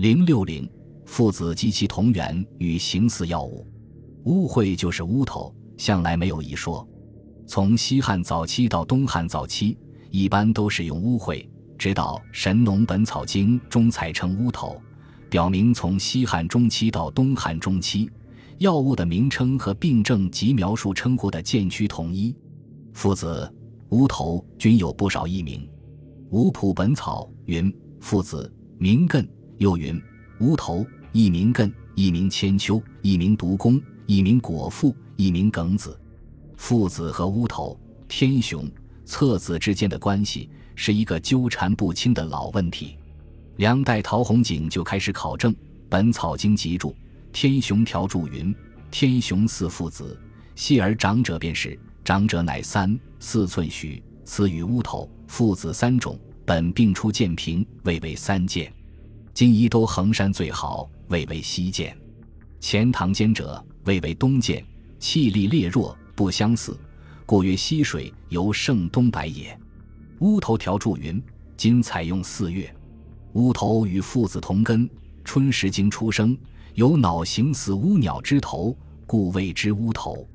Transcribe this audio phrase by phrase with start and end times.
[0.00, 0.66] 零六零，
[1.04, 3.66] 父子及其同源与形似药物。
[4.24, 6.88] 乌会就是乌头，向来没有一说。
[7.46, 9.76] 从西汉早期到东汉早期，
[10.10, 14.80] 一般都使用乌会，直到《神农本草经》中才称乌头，
[15.28, 18.10] 表明从西汉中期到东汉中期，
[18.56, 22.34] 药物的名称和病症及描述称呼的渐趋统一。
[22.94, 23.54] 父子、
[23.90, 25.60] 乌头均有不少异名，
[26.30, 27.70] 《五普本草》云：
[28.00, 29.28] 父子名艮。
[29.60, 30.02] 又云：
[30.38, 36.00] 乌头，一名艮，一名千秋，一名独公，一名果腹，一名梗子。
[36.56, 37.78] 父子和乌头、
[38.08, 38.66] 天雄、
[39.04, 42.96] 侧子之间的关系是一个纠缠不清的老问题。
[43.56, 45.52] 梁代陶弘景就开始考证，
[45.90, 46.88] 《本草经集注》
[47.30, 48.54] 天雄条注云：
[48.90, 50.18] 天雄四父子，
[50.54, 58.72] 细而长者便是，长者乃三四寸许，此与乌头父子三种，本病出见平，谓为三见。
[59.40, 61.94] 今宜都衡山最好，谓为西涧；
[62.60, 64.62] 钱塘间者，谓为东涧。
[64.98, 66.78] 气力烈弱，不相似，
[67.24, 69.58] 故曰溪水由盛东白也。
[70.18, 71.18] 乌头条注云：
[71.56, 72.70] 今采用四月，
[73.32, 74.86] 乌头与父子同根，
[75.24, 76.36] 春时经出生，
[76.74, 80.28] 有脑形似乌鸟之头，故谓之乌头。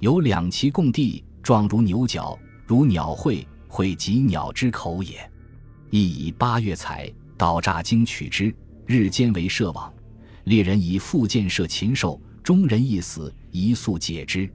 [0.00, 5.26] 有两鳍共地，状如牛角，如鸟喙，喙即鸟之口也。
[5.88, 7.10] 亦以八月采。
[7.42, 8.54] 倒诈经取之，
[8.86, 9.92] 日间为射网。
[10.44, 14.48] 猎人以复箭射禽兽，中人一死，一速解之。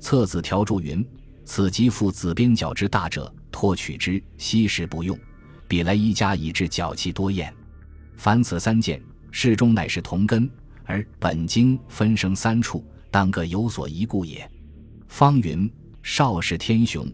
[0.00, 1.06] 策子条注云：
[1.44, 5.14] 此即父子边角之大者，托取之，昔时不用。
[5.68, 7.54] 彼来一家以致脚气多厌。
[8.16, 8.98] 凡此三件，
[9.30, 10.50] 事中乃是同根，
[10.84, 14.50] 而本经分生三处，当各有所宜故也。
[15.06, 15.70] 方云：
[16.02, 17.06] 少时天雄，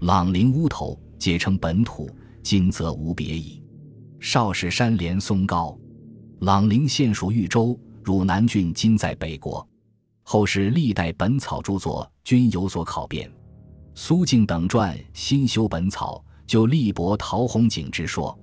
[0.00, 2.10] 朗陵乌头，皆称本土，
[2.42, 3.62] 今则无别矣。
[4.18, 5.78] 少室山连松高，
[6.40, 9.66] 朗陵县属豫州，汝南郡今在北国。
[10.22, 13.30] 后世历代本草著作均有所考辨。
[13.94, 18.36] 苏敬等传新修本草，就力驳陶弘景之说。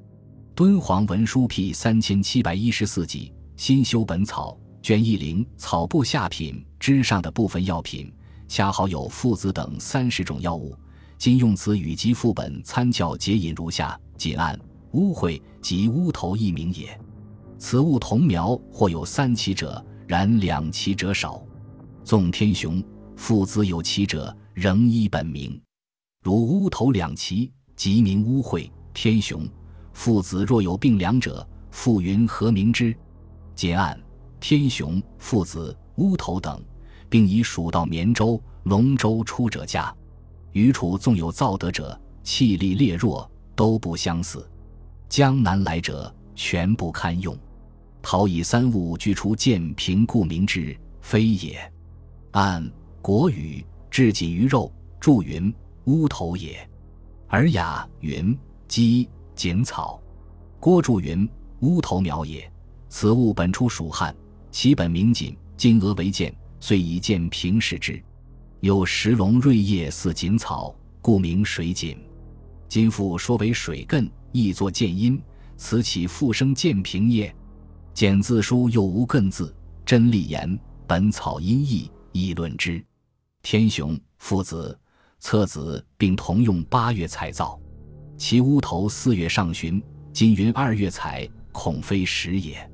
[0.56, 8.14] 敦煌文书 P 三千七百一十四集新修本草卷一零草部下品之上的部分药品，
[8.48, 10.76] 恰好有附子等三十种药物。
[11.18, 14.58] 今用此与及副本参教解引如下，仅按。
[14.94, 17.00] 乌喙即乌头一名也，
[17.58, 21.44] 此物同苗或有三奇者，然两奇者少。
[22.04, 22.84] 纵天雄
[23.16, 25.60] 父子有奇者，仍依本名。
[26.24, 29.48] 如乌头两奇，即名乌喙天雄。
[29.94, 32.96] 父子若有病良者，复云何名之？
[33.56, 34.00] 结案
[34.40, 36.64] 天雄父子乌头等，
[37.10, 39.94] 并以蜀道绵州、龙州出者家。
[40.52, 44.48] 余楚纵有造德者，气力烈弱，都不相似。
[45.14, 47.38] 江南来者全不堪用，
[48.02, 51.72] 陶以三物具出见平，故名之，非也。
[52.32, 52.68] 按
[53.00, 55.54] 国语至仅于肉，注云
[55.84, 56.68] 乌头也。
[57.28, 58.36] 尔雅云
[58.68, 60.02] 鸡锦草，
[60.60, 61.30] 郭注云
[61.60, 62.52] 乌头苗也。
[62.90, 64.16] 此物本出蜀汉，
[64.50, 68.04] 其本名锦，今俄为剑，遂以剑平视之。
[68.62, 71.96] 有石龙锐叶似锦草，故名水锦。
[72.74, 74.10] 今复说为水艮。
[74.32, 75.22] 亦作见音，
[75.58, 77.32] 此起复生见平也。
[77.94, 82.84] 简字书又无艮字，真立言本草音义，议论之。
[83.44, 84.76] 天雄父子
[85.20, 87.62] 侧子并同用八月采造，
[88.18, 89.80] 其乌头四月上旬，
[90.12, 92.68] 今云二月采，恐非实也。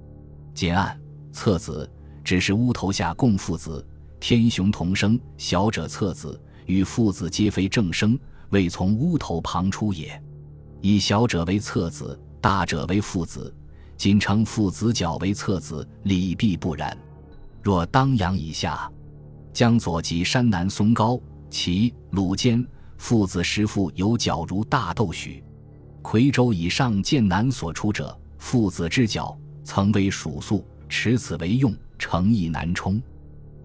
[0.53, 0.97] 简案
[1.33, 1.91] 册子
[2.23, 3.85] 只是乌头下共父子，
[4.17, 8.17] 天雄同生，小者册子与父子皆非正生，
[8.49, 10.21] 未从乌头旁出也。
[10.81, 13.53] 以小者为侧子，大者为父子。
[13.97, 16.97] 仅称父子角为侧子，理必不然。
[17.61, 18.89] 若当阳以下，
[19.51, 22.65] 江左及山南松高、齐鲁间
[22.97, 25.43] 父子时父有角如大豆许；
[26.01, 33.01] 夔州以上见南所出者，父子之角曾为属素，持此为用，诚意难充。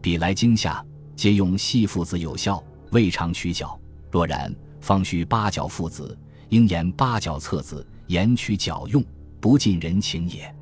[0.00, 0.84] 彼来经下，
[1.14, 2.60] 皆用细父子有效，
[2.90, 3.78] 未尝取角。
[4.10, 4.52] 若然，
[4.84, 6.16] 方须八角父子。
[6.50, 9.02] 应言八角册子，言取角用，
[9.40, 10.54] 不近人情也。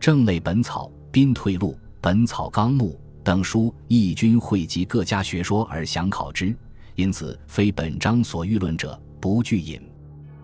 [0.00, 6.54] 正类本草、宾退录、本草纲目等书，亦均汇集各家学说而详考之，
[6.96, 9.80] 因此非本章所欲论者，不具引。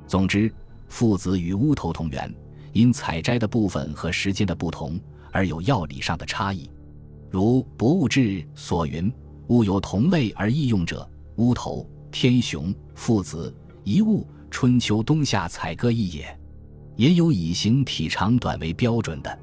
[0.06, 0.50] 总之，
[0.88, 2.32] 父子与乌头同源，
[2.72, 4.99] 因采摘的部分和时间的不同，
[5.32, 6.70] 而有药理上的差异。
[7.29, 8.20] 如《博物志》
[8.55, 9.12] 所云
[9.49, 11.06] ：“物有同类而异用者，
[11.37, 11.87] 乌头、
[12.19, 13.55] 天雄父子
[13.85, 16.41] 一物。”春秋冬夏采各异也，
[16.97, 19.39] 也有以形体长短为标准的。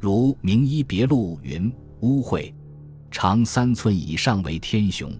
[0.00, 1.72] 如《名医别录》云
[2.02, 2.52] ：“污秽，
[3.08, 5.16] 长三寸以上为天雄。”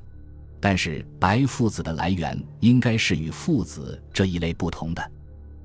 [0.59, 5.01] 但是白附子的来源应该是与附子这一类不同的。《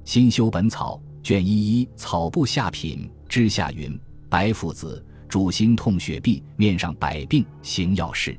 [0.06, 4.00] 新修本草》卷一一草部下品之下云
[4.30, 8.38] ：“白附子主心痛血痹，面上百病，行药事，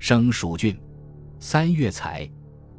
[0.00, 0.76] 生蜀郡，
[1.46, 2.26] 三月采。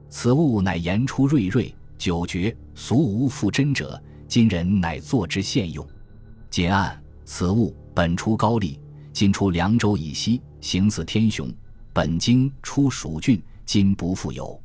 [0.09, 4.01] 此物乃言出瑞瑞，久绝，俗无复真者。
[4.27, 5.87] 今人乃作之现用。
[6.49, 8.79] 简案：此物本出高丽，
[9.13, 11.47] 今出凉州以西，形似天雄。
[11.93, 14.59] 本经出蜀郡，今不复有。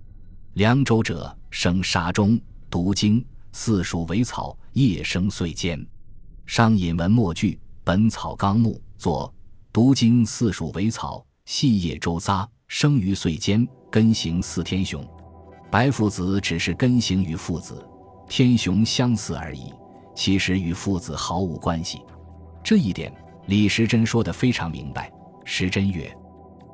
[0.55, 3.23] 凉州者，生沙中，毒经，
[3.53, 5.87] 四属为草，叶生碎间。
[6.46, 7.53] 商隐文末句，
[7.85, 9.31] 《本草纲目》作：
[9.70, 15.05] 毒经四属为草，细叶周匝，生于岁间，根形似天雄。
[15.72, 17.84] 白附子只是根形与附子、
[18.28, 19.75] 天雄相似而已，
[20.14, 22.00] 其实与附子毫无关系。
[22.62, 23.12] 这一点，
[23.46, 25.12] 李时珍说得非常明白。
[25.44, 26.08] 时珍曰。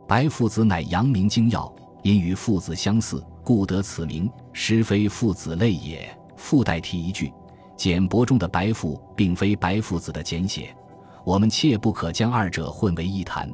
[0.06, 6.06] 白附子乃阳明精药，因与附子相似，故得此名，实非附子类也。
[6.36, 7.32] 附带提一句，
[7.74, 10.76] 简帛中的白附并非白附子的简写，
[11.24, 13.50] 我们切不可将二者混为一谈。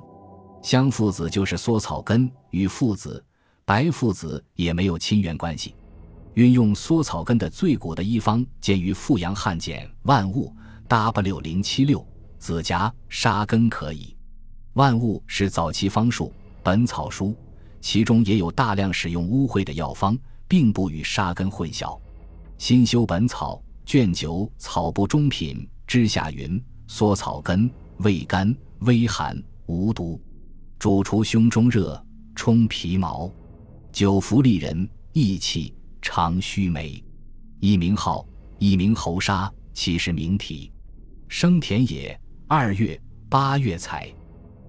[0.63, 3.23] 香附子就是缩草根，与附子、
[3.65, 5.75] 白附子也没有亲缘关系。
[6.35, 10.55] 运用缩草根的最古的一方见于《富阳汉简万物》
[10.89, 12.07] W 零七六，
[12.39, 14.17] 子夹沙根可以。
[14.75, 16.33] 万物是早期方术。
[16.63, 17.37] 本草书，
[17.81, 20.17] 其中也有大量使用污秽的药方，
[20.47, 21.99] 并不与沙根混淆。
[22.57, 27.69] 新修本草卷九草部中品之下云：缩草根，
[27.99, 29.37] 味甘，微寒，
[29.67, 30.21] 无毒，
[30.83, 33.31] 主除胸中热，充皮毛，
[33.93, 37.01] 久服利人，益气，长须眉。
[37.61, 38.27] 一名号，
[38.59, 40.73] 一名侯沙，其实名体。
[41.29, 44.13] 生田野，二月、八月采。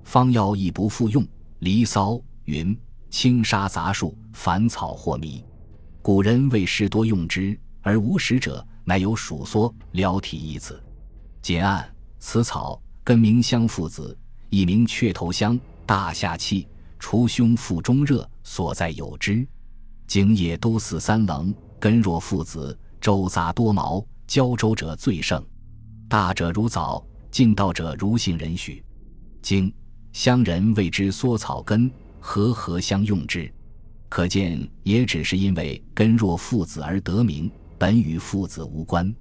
[0.03, 1.23] 方药亦不复用。
[1.57, 2.11] 《离骚》
[2.45, 2.77] 云
[3.09, 5.43] ：“轻沙杂树，凡草或迷。
[6.03, 10.79] 古人为食多用之，而无食者，乃有鼠缩撩体一词。
[11.41, 14.15] 简案：此草根名香附子，
[14.51, 15.59] 一名雀头香，
[15.93, 16.67] 大夏气，
[16.97, 19.47] 除胸腹中热，所在有之。
[20.07, 25.39] 茎叶都似三棱，根若父子，周杂多毛，胶周者最盛。
[26.09, 28.83] 大者如枣，近道者如杏仁许。
[29.39, 29.71] 经。
[30.13, 33.53] 乡人谓之缩草根，和合相用之，
[34.09, 39.13] 可见也只是因为根若父子而得名，本与父子无关。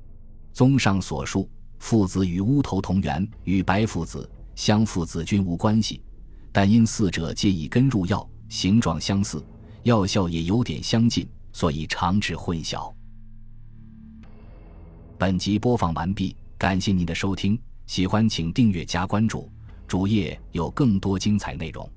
[0.54, 6.02] 综上所述，父子与乌头同源，与白父子、香父子均无关系，
[6.52, 9.42] 但因四者皆以根入药，形状相似，
[9.84, 12.92] 药效也有点相近，所以常致混淆。
[15.16, 19.50] 本集播放完毕，感谢您的收听，喜欢请订阅加关注。
[19.88, 21.88] 主页有更多精彩内容。